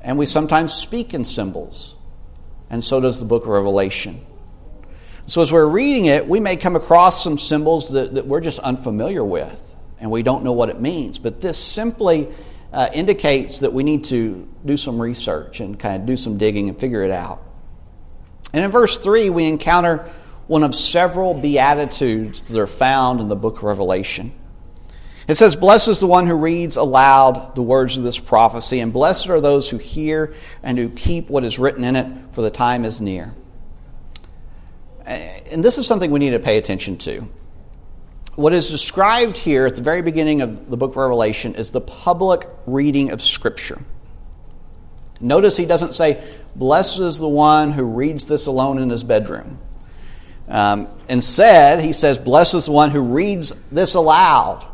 And 0.03 0.19
we 0.19 0.27
sometimes 0.27 0.73
speak 0.73 1.15
in 1.15 1.25
symbols. 1.25 1.97
And 2.71 2.83
so 2.83 3.01
does 3.01 3.21
the 3.21 3.27
book 3.27 3.43
of 3.43 3.49
Revelation. 3.49 4.25
So 5.27 5.43
as 5.43 5.53
we're 5.53 5.67
reading 5.67 6.07
it, 6.07 6.27
we 6.27 6.41
may 6.41 6.57
come 6.57 6.77
across 6.77 7.23
some 7.23 7.39
symbols 7.39 7.93
that, 7.93 8.15
that 8.15 8.27
we're 8.27 8.41
just 8.41 8.59
unfamiliar 8.61 9.25
with 9.25 9.77
and 10.01 10.11
we 10.11 10.23
don't 10.23 10.43
know 10.43 10.53
what 10.53 10.71
it 10.71 10.81
means. 10.81 11.19
But 11.19 11.41
this 11.41 11.59
simply 11.59 12.29
uh, 12.73 12.89
indicates 12.95 13.61
that 13.61 13.73
we 13.73 13.83
need 13.83 14.05
to 14.05 14.49
do 14.65 14.77
some 14.77 15.01
research 15.01 15.61
and 15.61 15.79
kind 15.79 16.03
of 16.03 16.07
do 16.07 16.17
some 16.17 16.39
digging 16.39 16.69
and 16.69 16.79
figure 16.79 17.03
it 17.03 17.11
out. 17.11 17.43
And 18.53 18.65
in 18.65 18.71
verse 18.71 18.99
3, 18.99 19.31
we 19.31 19.47
encounter 19.47 19.99
one 20.47 20.63
of 20.65 20.75
several 20.75 21.35
beatitudes 21.35 22.43
that 22.49 22.59
are 22.59 22.67
found 22.67 23.21
in 23.21 23.29
the 23.29 23.37
book 23.37 23.59
of 23.59 23.63
Revelation. 23.65 24.33
It 25.29 25.37
says, 25.37 25.55
Blessed 25.55 25.89
is 25.89 26.01
the 26.01 26.09
one 26.09 26.27
who 26.27 26.35
reads 26.35 26.77
aloud 26.77 27.55
the 27.55 27.63
words 27.63 27.97
of 27.97 28.03
this 28.03 28.19
prophecy, 28.19 28.81
and 28.81 28.93
blessed 28.93 29.31
are 29.31 29.41
those 29.41 29.71
who 29.71 29.79
hear 29.79 30.35
and 30.63 30.77
who 30.77 30.89
keep 30.89 31.31
what 31.31 31.45
is 31.45 31.59
written 31.59 31.85
in 31.85 31.95
it, 31.95 32.35
for 32.35 32.43
the 32.43 32.51
time 32.51 32.85
is 32.85 33.01
near. 33.01 33.35
And 35.07 35.65
this 35.65 35.79
is 35.79 35.87
something 35.87 36.11
we 36.11 36.19
need 36.19 36.31
to 36.31 36.39
pay 36.41 36.59
attention 36.59 36.97
to 36.99 37.29
what 38.41 38.55
is 38.55 38.71
described 38.71 39.37
here 39.37 39.67
at 39.67 39.77
the 39.77 39.83
very 39.83 40.01
beginning 40.01 40.41
of 40.41 40.71
the 40.71 40.77
book 40.77 40.93
of 40.93 40.97
Revelation 40.97 41.55
is 41.55 41.73
the 41.73 41.81
public 41.81 42.49
reading 42.67 43.11
of 43.11 43.21
Scripture. 43.21 43.83
Notice 45.21 45.59
he 45.59 45.67
doesn't 45.67 45.95
say, 45.95 46.25
Blessed 46.57 47.01
is 47.01 47.19
the 47.19 47.29
one 47.29 47.73
who 47.73 47.85
reads 47.85 48.25
this 48.25 48.47
alone 48.47 48.79
in 48.79 48.89
his 48.89 49.05
bedroom. 49.05 49.59
Um, 50.49 50.89
instead, 51.09 51.83
he 51.83 51.93
says, 51.93 52.19
Blessed 52.19 52.55
is 52.55 52.67
the 52.67 52.73
one 52.73 52.91
who 52.91 53.03
reads 53.03 53.55
this 53.71 53.95
aloud. 53.95 54.67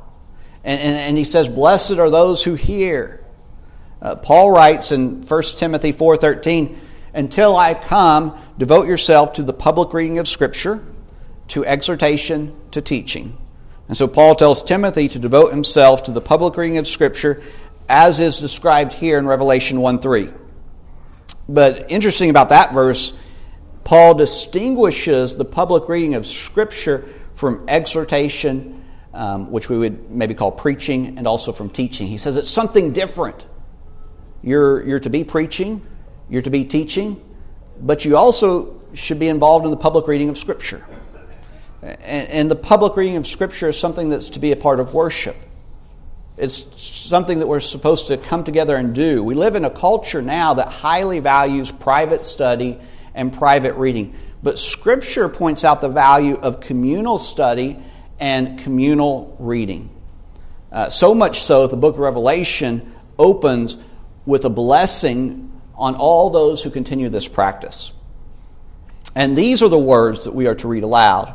And, 0.63 0.81
and, 0.81 0.97
and 0.97 1.19
he 1.19 1.25
says, 1.25 1.49
Blessed 1.49 1.99
are 1.99 2.09
those 2.09 2.45
who 2.45 2.55
hear. 2.55 3.25
Uh, 4.01 4.15
Paul 4.15 4.53
writes 4.53 4.93
in 4.93 5.23
1 5.23 5.43
Timothy 5.57 5.93
4.13, 5.93 6.77
Until 7.15 7.57
I 7.57 7.75
come, 7.75 8.39
devote 8.57 8.87
yourself 8.87 9.33
to 9.35 9.43
the 9.43 9.53
public 9.53 9.93
reading 9.93 10.21
of 10.21 10.29
Scripture, 10.29 10.85
to 11.49 11.65
exhortation, 11.65 12.55
to 12.71 12.81
teaching. 12.81 13.37
And 13.89 13.97
so 13.97 14.09
Paul 14.09 14.35
tells 14.35 14.63
Timothy 14.63 15.09
to 15.09 15.19
devote 15.19 15.53
himself 15.53 16.03
to 16.05 16.11
the 16.11 16.21
public 16.21 16.57
reading 16.57 16.79
of 16.79 16.87
Scripture 16.87 17.43
as 17.89 18.19
is 18.19 18.41
described 18.41 18.93
here 18.93 19.19
in 19.19 19.27
Revelation 19.27 19.81
1 19.81 20.01
3. 20.01 20.29
But 21.49 21.91
interesting 21.91 22.31
about 22.31 22.49
that 22.49 22.73
verse, 22.73 23.13
Paul 23.85 24.15
distinguishes 24.15 25.37
the 25.37 25.45
public 25.45 25.89
reading 25.89 26.15
of 26.15 26.27
Scripture 26.27 27.03
from 27.35 27.65
exhortation, 27.69 28.85
um, 29.15 29.51
which 29.53 29.69
we 29.69 29.79
would 29.79 30.11
maybe 30.11 30.35
call 30.35 30.51
preaching, 30.51 31.19
and 31.19 31.27
also 31.27 31.53
from 31.53 31.71
teaching. 31.71 32.09
He 32.09 32.19
says 32.19 32.37
it's 32.37 32.51
something 32.51 32.93
different. 32.93 33.47
You're, 34.43 34.85
you're 34.85 35.01
to 35.01 35.11
be 35.11 35.23
preaching, 35.23 35.87
you're 36.29 36.43
to 36.43 36.51
be 36.51 36.65
teaching, 36.65 37.23
but 37.81 38.05
you 38.05 38.17
also 38.17 38.81
should 38.95 39.21
be 39.21 39.29
involved 39.29 39.65
in 39.65 39.71
the 39.71 39.77
public 39.77 40.09
reading 40.09 40.31
of 40.31 40.37
Scripture. 40.37 40.85
And 41.83 42.51
the 42.51 42.57
public 42.57 42.97
reading 42.97 43.17
of 43.17 43.27
Scripture 43.27 43.69
is 43.69 43.79
something 43.79 44.09
that's 44.09 44.31
to 44.31 44.41
be 44.41 44.53
a 44.53 44.57
part 44.57 44.81
of 44.81 44.95
worship. 44.95 45.37
It's 46.37 46.81
something 46.81 47.39
that 47.39 47.47
we're 47.47 47.61
supposed 47.61 48.09
to 48.09 48.17
come 48.17 48.45
together 48.45 48.77
and 48.77 48.95
do. 48.95 49.23
We 49.23 49.35
live 49.35 49.55
in 49.55 49.65
a 49.65 49.71
culture 49.71 50.21
now 50.21 50.55
that 50.55 50.69
highly 50.69 51.21
values 51.21 51.71
private 51.71 52.27
study 52.27 52.79
and 53.15 53.33
private 53.33 53.75
reading. 53.75 54.15
But 54.43 54.59
Scripture 54.59 55.29
points 55.29 55.65
out 55.65 55.81
the 55.81 55.89
value 55.89 56.37
of 56.37 56.61
communal 56.61 57.19
study 57.19 57.79
and 58.21 58.59
communal 58.59 59.35
reading. 59.39 59.91
Uh, 60.71 60.89
so 60.89 61.15
much 61.15 61.41
so 61.41 61.67
the 61.67 61.77
book 61.77 61.95
of 61.95 62.01
Revelation 62.01 62.95
opens 63.19 63.79
with 64.27 64.45
a 64.45 64.51
blessing 64.51 65.51
on 65.75 65.95
all 65.95 66.31
those 66.31 66.63
who 66.63 66.71
continue 66.71 67.09
this 67.09 67.29
practice. 67.29 67.93
And 69.15 69.37
these 69.37 69.63
are 69.63 69.69
the 69.69 69.79
words 69.79 70.25
that 70.25 70.35
we 70.35 70.47
are 70.47 70.55
to 70.57 70.69
read 70.69 70.83
aloud. 70.83 71.35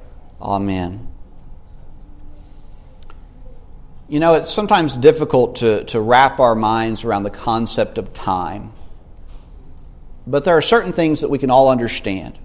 Amen. 0.41 1.07
You 4.09 4.19
know, 4.19 4.33
it's 4.33 4.49
sometimes 4.49 4.97
difficult 4.97 5.57
to, 5.57 5.85
to 5.85 6.01
wrap 6.01 6.39
our 6.39 6.55
minds 6.55 7.05
around 7.05 7.23
the 7.23 7.29
concept 7.29 7.97
of 7.97 8.13
time. 8.13 8.73
But 10.25 10.43
there 10.43 10.57
are 10.57 10.61
certain 10.61 10.91
things 10.91 11.21
that 11.21 11.29
we 11.29 11.37
can 11.37 11.49
all 11.49 11.69
understand. 11.69 12.37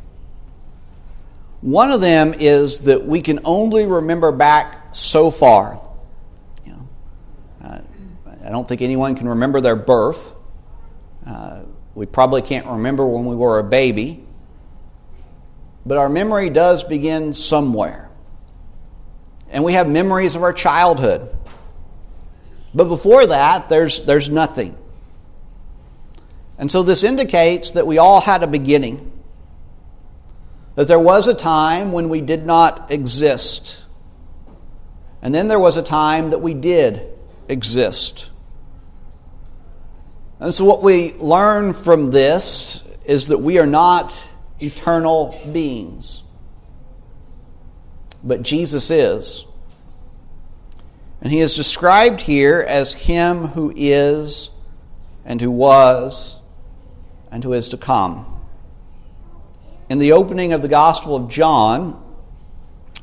One 1.62 1.91
of 1.91 2.00
them 2.00 2.35
is 2.38 2.83
that 2.83 3.05
we 3.05 3.23
can 3.23 3.41
only 3.45 3.87
remember 3.87 4.31
back 4.31 4.95
so 4.95 5.31
far. 5.31 5.81
You 6.65 6.73
know, 6.73 6.88
uh, 7.65 7.81
I 8.45 8.50
don't 8.50 8.69
think 8.69 8.83
anyone 8.83 9.17
can 9.17 9.29
remember 9.29 9.61
their 9.61 9.75
birth. 9.75 10.33
Uh, 11.26 11.62
we 11.95 12.07
probably 12.07 12.43
can't 12.43 12.67
remember 12.67 13.07
when 13.07 13.25
we 13.25 13.35
were 13.35 13.59
a 13.59 13.65
baby 13.65 14.25
but 15.87 15.97
our 15.97 16.09
memory 16.09 16.50
does 16.50 16.83
begin 16.83 17.33
somewhere. 17.33 18.11
And 19.49 19.62
we 19.62 19.75
have 19.75 19.88
memories 19.88 20.35
of 20.35 20.43
our 20.43 20.52
childhood. 20.52 21.31
But 22.75 22.88
before 22.88 23.25
that, 23.28 23.69
there's, 23.69 24.00
there's 24.00 24.28
nothing. 24.28 24.76
And 26.59 26.71
so 26.71 26.83
this 26.83 27.05
indicates 27.05 27.73
that 27.73 27.87
we 27.87 27.99
all 27.99 28.21
had 28.21 28.43
a 28.43 28.49
beginning. 28.49 29.12
That 30.75 30.88
there 30.88 31.00
was 31.00 31.28
a 31.28 31.35
time 31.35 31.93
when 31.93 32.09
we 32.09 32.21
did 32.21 32.45
not 32.45 32.90
exist. 32.90 33.85
And 35.23 35.33
then 35.35 35.47
there 35.47 35.61
was 35.61 35.76
a 35.76 35.83
time 35.83 36.31
that 36.31 36.38
we 36.40 36.52
did 36.52 37.02
exist. 37.49 38.31
And 40.40 40.52
so, 40.52 40.66
what 40.66 40.83
we 40.83 41.14
learn 41.14 41.73
from 41.73 42.11
this 42.11 42.85
is 43.07 43.28
that 43.28 43.38
we 43.38 43.59
are 43.59 43.66
not 43.66 44.25
eternal 44.61 45.41
beings. 45.53 46.23
But 48.23 48.43
Jesus 48.43 48.91
is. 48.91 49.45
And 51.21 51.33
he 51.33 51.41
is 51.41 51.55
described 51.55 52.21
here 52.21 52.65
as 52.67 52.93
him 52.93 53.47
who 53.49 53.73
is, 53.75 54.51
and 55.25 55.41
who 55.41 55.51
was, 55.51 56.39
and 57.31 57.43
who 57.43 57.53
is 57.53 57.69
to 57.69 57.77
come. 57.77 58.27
In 59.89 59.99
the 59.99 60.13
opening 60.13 60.53
of 60.53 60.63
the 60.63 60.69
Gospel 60.69 61.17
of 61.17 61.29
John, 61.29 62.03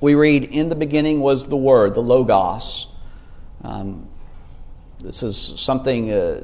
we 0.01 0.15
read, 0.15 0.43
In 0.45 0.69
the 0.69 0.75
beginning 0.75 1.21
was 1.21 1.47
the 1.47 1.57
Word, 1.57 1.93
the 1.93 2.01
Logos. 2.01 2.87
Um, 3.63 4.09
this 4.99 5.23
is 5.23 5.37
something, 5.37 6.11
uh, 6.11 6.41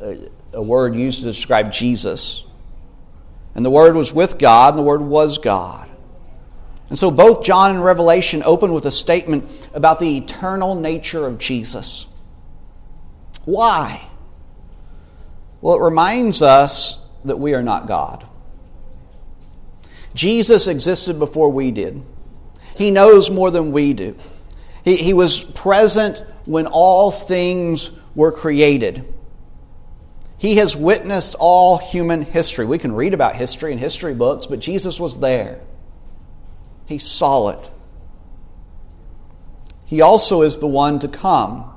a, 0.00 0.18
a 0.54 0.62
word 0.62 0.94
used 0.94 1.20
to 1.20 1.26
describe 1.26 1.72
Jesus. 1.72 2.43
And 3.54 3.64
the 3.64 3.70
Word 3.70 3.94
was 3.94 4.12
with 4.12 4.38
God, 4.38 4.74
and 4.74 4.78
the 4.78 4.82
Word 4.82 5.02
was 5.02 5.38
God. 5.38 5.88
And 6.88 6.98
so 6.98 7.10
both 7.10 7.44
John 7.44 7.70
and 7.70 7.84
Revelation 7.84 8.42
open 8.44 8.72
with 8.72 8.84
a 8.84 8.90
statement 8.90 9.70
about 9.72 9.98
the 9.98 10.16
eternal 10.16 10.74
nature 10.74 11.26
of 11.26 11.38
Jesus. 11.38 12.06
Why? 13.44 14.08
Well, 15.60 15.76
it 15.76 15.82
reminds 15.82 16.42
us 16.42 17.04
that 17.24 17.38
we 17.38 17.54
are 17.54 17.62
not 17.62 17.86
God. 17.86 18.28
Jesus 20.14 20.66
existed 20.66 21.18
before 21.18 21.50
we 21.50 21.70
did. 21.70 22.02
He 22.76 22.90
knows 22.90 23.30
more 23.30 23.50
than 23.50 23.72
we 23.72 23.94
do. 23.94 24.16
He, 24.84 24.96
he 24.96 25.14
was 25.14 25.44
present 25.44 26.22
when 26.44 26.66
all 26.66 27.10
things 27.10 27.90
were 28.14 28.30
created. 28.30 29.13
He 30.44 30.56
has 30.56 30.76
witnessed 30.76 31.36
all 31.38 31.78
human 31.78 32.20
history. 32.20 32.66
We 32.66 32.76
can 32.76 32.92
read 32.92 33.14
about 33.14 33.34
history 33.34 33.72
in 33.72 33.78
history 33.78 34.12
books, 34.12 34.46
but 34.46 34.60
Jesus 34.60 35.00
was 35.00 35.20
there. 35.20 35.62
He 36.84 36.98
saw 36.98 37.48
it. 37.48 37.70
He 39.86 40.02
also 40.02 40.42
is 40.42 40.58
the 40.58 40.66
one 40.66 40.98
to 40.98 41.08
come. 41.08 41.72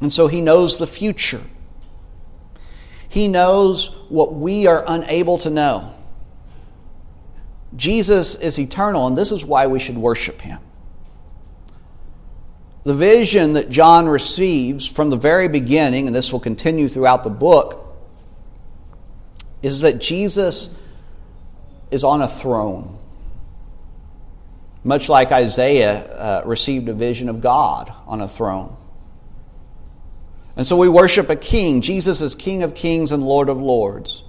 And 0.00 0.12
so 0.12 0.28
he 0.28 0.40
knows 0.40 0.78
the 0.78 0.86
future. 0.86 1.42
He 3.08 3.26
knows 3.26 3.88
what 4.10 4.32
we 4.32 4.68
are 4.68 4.84
unable 4.86 5.36
to 5.38 5.50
know. 5.50 5.92
Jesus 7.74 8.36
is 8.36 8.60
eternal, 8.60 9.08
and 9.08 9.18
this 9.18 9.32
is 9.32 9.44
why 9.44 9.66
we 9.66 9.80
should 9.80 9.98
worship 9.98 10.40
him. 10.42 10.60
The 12.86 12.94
vision 12.94 13.54
that 13.54 13.68
John 13.68 14.08
receives 14.08 14.88
from 14.88 15.10
the 15.10 15.16
very 15.16 15.48
beginning, 15.48 16.06
and 16.06 16.14
this 16.14 16.32
will 16.32 16.38
continue 16.38 16.86
throughout 16.86 17.24
the 17.24 17.30
book, 17.30 17.84
is 19.60 19.80
that 19.80 20.00
Jesus 20.00 20.70
is 21.90 22.04
on 22.04 22.22
a 22.22 22.28
throne. 22.28 22.96
Much 24.84 25.08
like 25.08 25.32
Isaiah 25.32 25.96
uh, 25.96 26.42
received 26.44 26.88
a 26.88 26.94
vision 26.94 27.28
of 27.28 27.40
God 27.40 27.92
on 28.06 28.20
a 28.20 28.28
throne. 28.28 28.76
And 30.54 30.64
so 30.64 30.76
we 30.76 30.88
worship 30.88 31.28
a 31.28 31.34
king. 31.34 31.80
Jesus 31.80 32.22
is 32.22 32.36
King 32.36 32.62
of 32.62 32.76
kings 32.76 33.10
and 33.10 33.20
Lord 33.20 33.48
of 33.48 33.58
lords. 33.58 34.22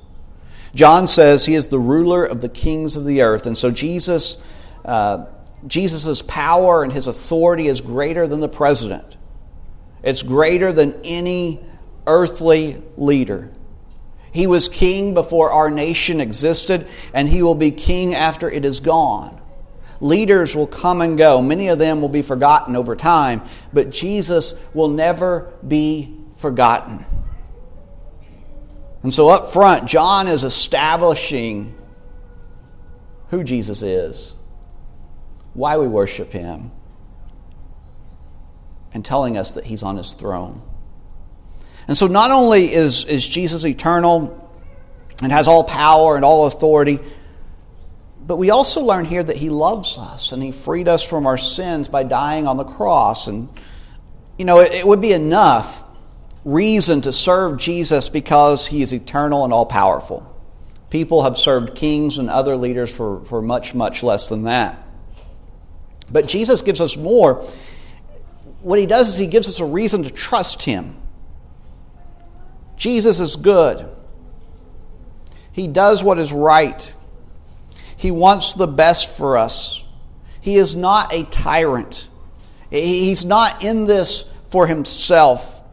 John 0.73 1.05
says 1.05 1.45
he 1.45 1.53
is 1.53 1.67
the 1.67 1.77
ruler 1.77 2.25
of 2.25 2.41
the 2.41 2.49
kings 2.49 2.95
of 2.95 3.05
the 3.05 3.21
earth. 3.21 3.45
And 3.45 3.55
so 3.55 3.69
Jesus, 3.69 4.39
uh, 4.83 5.27
Jesus' 5.65 6.21
power 6.21 6.83
and 6.83 6.91
his 6.91 7.07
authority 7.07 7.67
is 7.67 7.81
greater 7.81 8.27
than 8.27 8.39
the 8.39 8.49
president. 8.49 9.17
It's 10.03 10.21
greater 10.21 10.71
than 10.71 10.93
any 11.03 11.59
earthly 12.05 12.81
leader. 12.95 13.51
He 14.31 14.45
was 14.45 14.69
king 14.69 15.13
before 15.13 15.51
our 15.51 15.71
nation 15.71 16.21
existed, 16.21 16.87
and 17.13 17.27
he 17.27 17.41
will 17.41 17.55
be 17.55 17.71
king 17.71 18.13
after 18.13 18.49
it 18.49 18.65
is 18.65 18.79
gone. 18.79 19.41
Leaders 19.99 20.55
will 20.55 20.67
come 20.67 21.01
and 21.01 21.17
go. 21.17 21.41
Many 21.41 21.69
of 21.69 21.79
them 21.79 22.01
will 22.01 22.09
be 22.09 22.21
forgotten 22.21 22.75
over 22.75 22.95
time, 22.95 23.41
but 23.73 23.89
Jesus 23.89 24.53
will 24.75 24.89
never 24.89 25.51
be 25.67 26.15
forgotten. 26.35 27.03
And 29.01 29.11
so, 29.13 29.29
up 29.29 29.47
front, 29.47 29.87
John 29.87 30.27
is 30.27 30.43
establishing 30.43 31.75
who 33.29 33.43
Jesus 33.43 33.81
is, 33.81 34.35
why 35.57 35.75
we 35.77 35.87
worship 35.87 36.31
him, 36.31 36.71
and 38.93 39.03
telling 39.03 39.37
us 39.37 39.53
that 39.53 39.65
he's 39.65 39.81
on 39.81 39.97
his 39.97 40.13
throne. 40.13 40.61
And 41.87 41.97
so, 41.97 42.05
not 42.05 42.29
only 42.29 42.65
is, 42.65 43.05
is 43.05 43.27
Jesus 43.27 43.65
eternal 43.65 44.53
and 45.23 45.31
has 45.31 45.47
all 45.47 45.63
power 45.63 46.15
and 46.15 46.23
all 46.23 46.45
authority, 46.45 46.99
but 48.21 48.37
we 48.37 48.51
also 48.51 48.81
learn 48.81 49.05
here 49.05 49.23
that 49.23 49.37
he 49.37 49.49
loves 49.49 49.97
us 49.97 50.31
and 50.31 50.43
he 50.43 50.51
freed 50.51 50.87
us 50.87 51.03
from 51.03 51.25
our 51.25 51.39
sins 51.39 51.87
by 51.87 52.03
dying 52.03 52.45
on 52.45 52.57
the 52.57 52.63
cross. 52.63 53.27
And, 53.27 53.49
you 54.37 54.45
know, 54.45 54.59
it, 54.59 54.71
it 54.73 54.85
would 54.85 55.01
be 55.01 55.13
enough 55.13 55.83
reason 56.45 57.01
to 57.01 57.11
serve 57.11 57.57
Jesus 57.57 58.09
because 58.09 58.67
he 58.67 58.83
is 58.83 58.93
eternal 58.93 59.43
and 59.43 59.51
all 59.51 59.65
powerful. 59.65 60.23
People 60.91 61.23
have 61.23 61.35
served 61.35 61.73
kings 61.73 62.19
and 62.19 62.29
other 62.29 62.55
leaders 62.55 62.95
for, 62.95 63.23
for 63.23 63.41
much, 63.41 63.73
much 63.73 64.03
less 64.03 64.29
than 64.29 64.43
that. 64.43 64.86
But 66.11 66.27
Jesus 66.27 66.61
gives 66.61 66.81
us 66.81 66.97
more. 66.97 67.35
What 68.61 68.79
he 68.79 68.85
does 68.85 69.09
is 69.09 69.17
he 69.17 69.27
gives 69.27 69.47
us 69.47 69.59
a 69.59 69.65
reason 69.65 70.03
to 70.03 70.09
trust 70.09 70.63
him. 70.63 70.95
Jesus 72.75 73.19
is 73.19 73.35
good. 73.35 73.89
He 75.51 75.67
does 75.67 76.03
what 76.03 76.19
is 76.19 76.31
right. 76.31 76.93
He 77.95 78.11
wants 78.11 78.53
the 78.53 78.67
best 78.67 79.17
for 79.17 79.37
us. 79.37 79.83
He 80.39 80.55
is 80.55 80.75
not 80.75 81.13
a 81.13 81.23
tyrant. 81.23 82.09
He's 82.69 83.25
not 83.25 83.63
in 83.63 83.85
this 83.85 84.23
for 84.49 84.67
himself. 84.67 85.63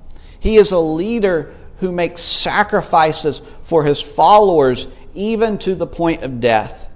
He 0.41 0.57
is 0.57 0.73
a 0.73 0.79
leader 0.79 1.55
who 1.79 1.93
makes 1.93 2.23
sacrifices 2.23 3.41
for 3.63 3.85
his 3.85 4.01
followers, 4.01 4.89
even 5.15 5.59
to 5.59 5.75
the 5.75 5.87
point 5.87 6.23
of 6.23 6.41
death. 6.41 6.91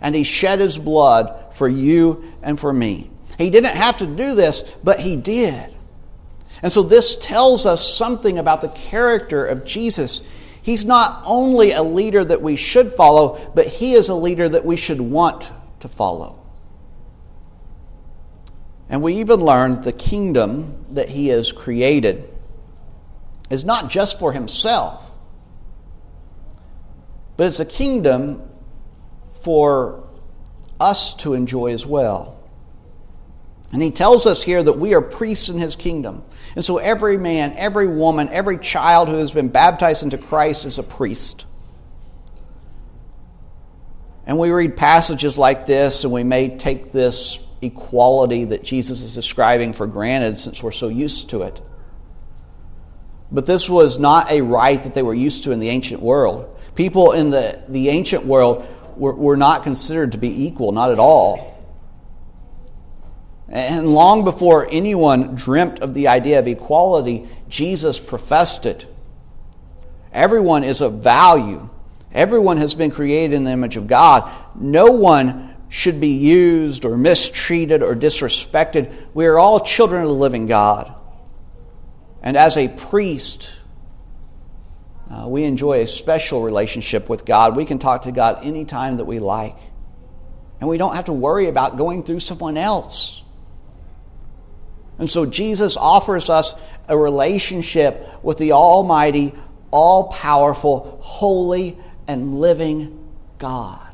And 0.00 0.14
he 0.14 0.22
shed 0.22 0.60
his 0.60 0.78
blood 0.78 1.54
for 1.54 1.68
you 1.68 2.24
and 2.42 2.58
for 2.58 2.72
me. 2.72 3.10
He 3.38 3.50
didn't 3.50 3.76
have 3.76 3.98
to 3.98 4.06
do 4.06 4.34
this, 4.34 4.62
but 4.82 5.00
he 5.00 5.16
did. 5.16 5.74
And 6.62 6.72
so 6.72 6.82
this 6.82 7.16
tells 7.16 7.66
us 7.66 7.96
something 7.96 8.38
about 8.38 8.60
the 8.60 8.68
character 8.68 9.44
of 9.46 9.64
Jesus. 9.64 10.22
He's 10.62 10.84
not 10.84 11.22
only 11.24 11.72
a 11.72 11.82
leader 11.82 12.24
that 12.24 12.42
we 12.42 12.56
should 12.56 12.92
follow, 12.92 13.50
but 13.54 13.66
he 13.66 13.92
is 13.92 14.08
a 14.08 14.14
leader 14.14 14.48
that 14.48 14.64
we 14.64 14.76
should 14.76 15.00
want 15.00 15.50
to 15.80 15.88
follow. 15.88 16.38
And 18.90 19.02
we 19.02 19.14
even 19.14 19.40
learned 19.40 19.84
the 19.84 19.92
kingdom 19.92 20.84
that 20.90 21.08
he 21.08 21.28
has 21.28 21.52
created 21.52 22.28
is 23.48 23.64
not 23.64 23.88
just 23.88 24.18
for 24.18 24.32
himself, 24.32 25.16
but 27.36 27.46
it's 27.46 27.60
a 27.60 27.64
kingdom 27.64 28.49
for 29.42 30.08
us 30.78 31.14
to 31.16 31.34
enjoy 31.34 31.72
as 31.72 31.86
well. 31.86 32.36
And 33.72 33.82
he 33.82 33.90
tells 33.90 34.26
us 34.26 34.42
here 34.42 34.62
that 34.62 34.78
we 34.78 34.94
are 34.94 35.00
priests 35.00 35.48
in 35.48 35.58
his 35.58 35.76
kingdom. 35.76 36.24
And 36.56 36.64
so 36.64 36.78
every 36.78 37.16
man, 37.16 37.54
every 37.56 37.86
woman, 37.86 38.28
every 38.32 38.58
child 38.58 39.08
who 39.08 39.16
has 39.16 39.30
been 39.30 39.48
baptized 39.48 40.02
into 40.02 40.18
Christ 40.18 40.64
is 40.64 40.78
a 40.78 40.82
priest. 40.82 41.46
And 44.26 44.38
we 44.38 44.50
read 44.50 44.76
passages 44.76 45.38
like 45.38 45.66
this, 45.66 46.04
and 46.04 46.12
we 46.12 46.24
may 46.24 46.56
take 46.56 46.92
this 46.92 47.42
equality 47.62 48.44
that 48.46 48.64
Jesus 48.64 49.02
is 49.02 49.14
describing 49.14 49.72
for 49.72 49.86
granted 49.86 50.36
since 50.36 50.62
we're 50.62 50.70
so 50.72 50.88
used 50.88 51.30
to 51.30 51.42
it. 51.42 51.60
But 53.32 53.46
this 53.46 53.70
was 53.70 53.98
not 53.98 54.30
a 54.30 54.40
right 54.40 54.82
that 54.82 54.94
they 54.94 55.02
were 55.02 55.14
used 55.14 55.44
to 55.44 55.52
in 55.52 55.60
the 55.60 55.68
ancient 55.68 56.02
world. 56.02 56.58
People 56.74 57.12
in 57.12 57.30
the, 57.30 57.64
the 57.68 57.88
ancient 57.88 58.24
world 58.24 58.66
were, 59.00 59.14
were 59.14 59.36
not 59.36 59.62
considered 59.62 60.12
to 60.12 60.18
be 60.18 60.44
equal, 60.44 60.72
not 60.72 60.92
at 60.92 60.98
all. 60.98 61.58
And 63.48 63.88
long 63.88 64.22
before 64.22 64.68
anyone 64.70 65.34
dreamt 65.34 65.80
of 65.80 65.94
the 65.94 66.06
idea 66.06 66.38
of 66.38 66.46
equality, 66.46 67.26
Jesus 67.48 67.98
professed 67.98 68.66
it. 68.66 68.86
Everyone 70.12 70.62
is 70.62 70.82
of 70.82 71.02
value. 71.02 71.68
Everyone 72.12 72.58
has 72.58 72.74
been 72.74 72.90
created 72.90 73.34
in 73.34 73.44
the 73.44 73.52
image 73.52 73.76
of 73.76 73.86
God. 73.86 74.30
No 74.54 74.92
one 74.92 75.56
should 75.68 76.00
be 76.00 76.08
used 76.08 76.84
or 76.84 76.96
mistreated 76.96 77.82
or 77.82 77.94
disrespected. 77.94 78.92
We 79.14 79.26
are 79.26 79.38
all 79.38 79.60
children 79.60 80.02
of 80.02 80.08
the 80.08 80.14
living 80.14 80.46
God. 80.46 80.94
And 82.22 82.36
as 82.36 82.56
a 82.56 82.68
priest, 82.68 83.59
uh, 85.10 85.26
we 85.28 85.44
enjoy 85.44 85.80
a 85.80 85.86
special 85.86 86.42
relationship 86.42 87.08
with 87.08 87.24
God. 87.24 87.56
We 87.56 87.64
can 87.64 87.78
talk 87.78 88.02
to 88.02 88.12
God 88.12 88.44
anytime 88.44 88.98
that 88.98 89.06
we 89.06 89.18
like. 89.18 89.56
And 90.60 90.68
we 90.68 90.78
don't 90.78 90.94
have 90.94 91.06
to 91.06 91.12
worry 91.12 91.46
about 91.46 91.76
going 91.76 92.02
through 92.02 92.20
someone 92.20 92.56
else. 92.56 93.22
And 94.98 95.08
so 95.08 95.26
Jesus 95.26 95.76
offers 95.76 96.30
us 96.30 96.54
a 96.88 96.96
relationship 96.96 98.06
with 98.22 98.38
the 98.38 98.52
Almighty, 98.52 99.32
all 99.70 100.08
powerful, 100.08 100.98
holy, 101.02 101.78
and 102.06 102.40
living 102.40 103.08
God. 103.38 103.90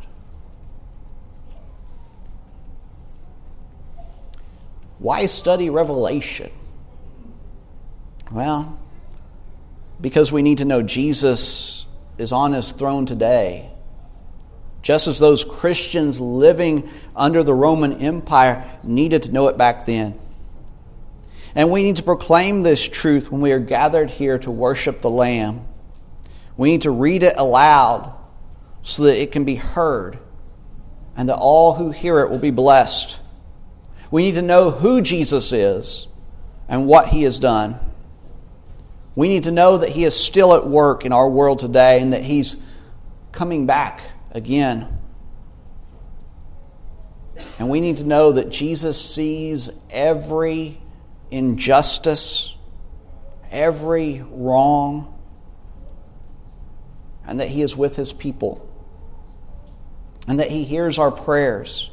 Why 4.99 5.27
study 5.27 5.71
Revelation? 5.71 6.51
Well, 8.33 8.79
because 10.01 10.33
we 10.33 10.43
need 10.43 10.59
to 10.59 10.65
know 10.65 10.83
Jesus 10.83 11.87
is 12.19 12.33
on 12.33 12.53
his 12.53 12.73
throne 12.73 13.07
today. 13.07 13.71
just 14.87 15.09
as 15.09 15.19
those 15.19 15.45
Christians 15.45 16.21
living 16.21 16.89
under 17.17 17.43
the 17.43 17.53
Roman 17.53 17.95
Empire 17.95 18.79
needed 18.85 19.25
to 19.25 19.33
know 19.33 19.49
it 19.49 19.59
back 19.59 19.85
then. 19.85 20.17
And 21.57 21.73
we 21.73 21.83
need 21.83 21.97
to 21.97 22.05
proclaim 22.05 22.63
this 22.63 22.89
truth 22.89 23.33
when 23.33 23.41
we 23.41 23.51
are 23.51 23.59
gathered 23.59 24.11
here 24.11 24.39
to 24.39 24.51
worship 24.53 25.01
the 25.01 25.11
Lamb. 25.11 25.67
We 26.57 26.71
need 26.71 26.83
to 26.83 26.93
read 26.93 27.25
it 27.25 27.35
aloud 27.37 28.17
so 28.85 29.03
that 29.03 29.21
it 29.21 29.33
can 29.33 29.43
be 29.45 29.57
heard 29.57 30.21
and 31.17 31.29
that 31.29 31.39
all 31.41 31.75
who 31.75 31.91
hear 31.91 32.21
it 32.21 32.31
will 32.31 32.39
be 32.39 32.53
blessed. 32.53 33.19
We 34.13 34.23
need 34.23 34.37
to 34.37 34.43
know 34.43 34.71
who 34.71 35.01
Jesus 35.01 35.53
is 35.53 36.07
and 36.69 36.87
what 36.87 37.09
he 37.09 37.25
has 37.25 37.41
done. 37.41 37.81
We 39.17 39.29
need 39.29 39.45
to 39.45 39.51
know 39.51 39.79
that 39.79 39.89
he 39.89 40.05
is 40.05 40.15
still 40.15 40.55
at 40.55 40.67
work 40.67 41.05
in 41.05 41.13
our 41.13 41.29
world 41.29 41.59
today 41.59 42.01
and 42.01 42.13
that 42.13 42.23
he's 42.23 42.57
coming 43.33 43.67
back 43.67 44.01
again. 44.31 44.97
And 47.59 47.69
we 47.69 47.81
need 47.81 47.99
to 47.99 48.05
know 48.05 48.33
that 48.33 48.51
Jesus 48.51 49.03
sees 49.03 49.71
every 49.91 50.81
injustice, 51.31 52.55
every 53.51 54.23
wrong, 54.31 55.13
and 57.27 57.41
that 57.41 57.49
He 57.49 57.63
is 57.63 57.77
with 57.77 57.97
His 57.97 58.13
people, 58.13 58.69
and 60.29 60.41
that 60.41 60.51
He 60.51 60.65
hears 60.65 60.99
our 60.99 61.11
prayers, 61.11 61.91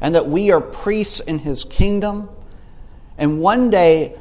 and 0.00 0.14
that 0.14 0.26
we 0.26 0.50
are 0.52 0.60
priests 0.60 1.20
in 1.20 1.38
His 1.38 1.64
kingdom, 1.64 2.28
and 3.16 3.40
one 3.40 3.70
day 3.70 4.16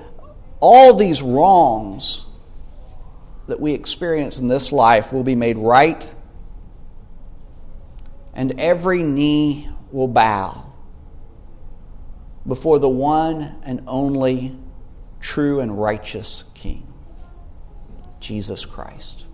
all 0.60 0.96
these 0.96 1.22
wrongs 1.22 2.26
that 3.48 3.60
we 3.60 3.74
experience 3.74 4.39
in 4.39 4.48
this 4.48 4.72
life 4.72 5.13
will 5.13 5.24
be 5.24 5.36
made 5.36 5.58
right 5.58 6.13
and 8.34 8.60
every 8.60 9.04
knee 9.04 9.70
will 9.91 10.08
bow 10.08 10.72
before 12.46 12.80
the 12.80 12.89
one 12.89 13.60
and 13.63 13.84
only 13.88 14.56
true 15.20 15.60
and 15.60 15.80
righteous 15.80 16.46
King, 16.54 16.88
Jesus 18.20 18.65
Christ. 18.65 19.26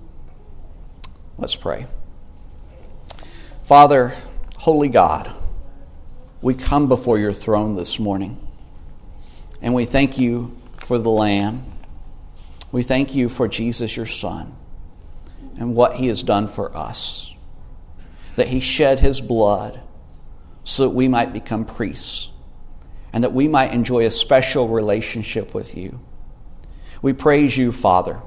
Let's 1.37 1.55
pray. 1.55 1.85
Father, 3.63 4.13
Holy 4.57 4.89
God, 4.89 5.31
we 6.41 6.53
come 6.53 6.87
before 6.87 7.17
your 7.17 7.33
throne 7.33 7.75
this 7.75 7.99
morning 7.99 8.39
and 9.61 9.73
we 9.73 9.85
thank 9.85 10.17
you 10.17 10.55
for 10.83 10.97
the 10.97 11.09
Lamb. 11.09 11.63
We 12.71 12.83
thank 12.83 13.15
you 13.15 13.29
for 13.29 13.47
Jesus, 13.47 13.95
your 13.95 14.05
Son, 14.05 14.55
and 15.57 15.75
what 15.75 15.95
he 15.95 16.07
has 16.07 16.23
done 16.23 16.47
for 16.47 16.75
us 16.75 17.33
that 18.35 18.47
he 18.47 18.59
shed 18.59 18.99
his 18.99 19.21
blood 19.21 19.79
so 20.63 20.83
that 20.83 20.95
we 20.95 21.07
might 21.07 21.33
become 21.33 21.65
priests 21.65 22.29
and 23.13 23.23
that 23.23 23.31
we 23.31 23.47
might 23.47 23.73
enjoy 23.73 24.05
a 24.05 24.11
special 24.11 24.67
relationship 24.67 25.53
with 25.53 25.77
you. 25.77 25.99
We 27.03 27.13
praise 27.13 27.55
you, 27.55 27.71
Father. 27.71 28.21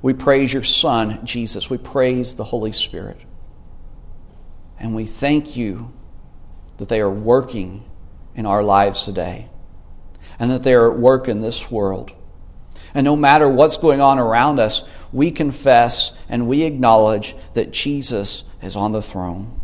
We 0.00 0.14
praise 0.14 0.52
your 0.52 0.62
Son, 0.62 1.26
Jesus. 1.26 1.68
We 1.68 1.76
praise 1.76 2.36
the 2.36 2.44
Holy 2.44 2.72
Spirit. 2.72 3.20
And 4.78 4.94
we 4.94 5.04
thank 5.04 5.56
you 5.56 5.92
that 6.78 6.88
they 6.88 7.00
are 7.00 7.10
working 7.10 7.84
in 8.34 8.46
our 8.46 8.62
lives 8.62 9.04
today 9.04 9.50
and 10.38 10.50
that 10.50 10.62
they 10.62 10.74
are 10.74 10.92
at 10.92 10.98
work 10.98 11.28
in 11.28 11.40
this 11.40 11.70
world. 11.70 12.12
And 12.94 13.04
no 13.04 13.16
matter 13.16 13.48
what's 13.48 13.76
going 13.76 14.00
on 14.00 14.18
around 14.18 14.58
us, 14.60 14.84
we 15.12 15.30
confess 15.30 16.12
and 16.28 16.48
we 16.48 16.62
acknowledge 16.62 17.34
that 17.54 17.70
Jesus 17.70 18.44
is 18.62 18.76
on 18.76 18.92
the 18.92 19.02
throne. 19.02 19.60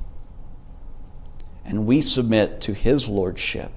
And 1.64 1.87
we 1.87 2.01
submit 2.01 2.61
to 2.62 2.75
his 2.75 3.09
lordship. 3.09 3.73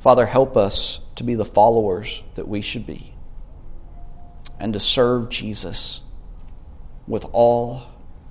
Father, 0.00 0.26
help 0.26 0.56
us 0.56 1.00
to 1.14 1.24
be 1.24 1.34
the 1.34 1.44
followers 1.44 2.22
that 2.34 2.48
we 2.48 2.60
should 2.60 2.86
be 2.86 3.14
and 4.58 4.72
to 4.72 4.80
serve 4.80 5.30
Jesus 5.30 6.02
with 7.06 7.26
all 7.32 7.84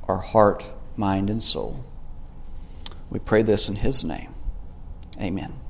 our 0.08 0.18
heart, 0.18 0.66
mind, 0.96 1.30
and 1.30 1.42
soul. 1.42 1.86
We 3.10 3.20
pray 3.20 3.42
this 3.42 3.70
in 3.70 3.78
his 3.78 4.04
name. 4.04 4.33
Amen. 5.22 5.63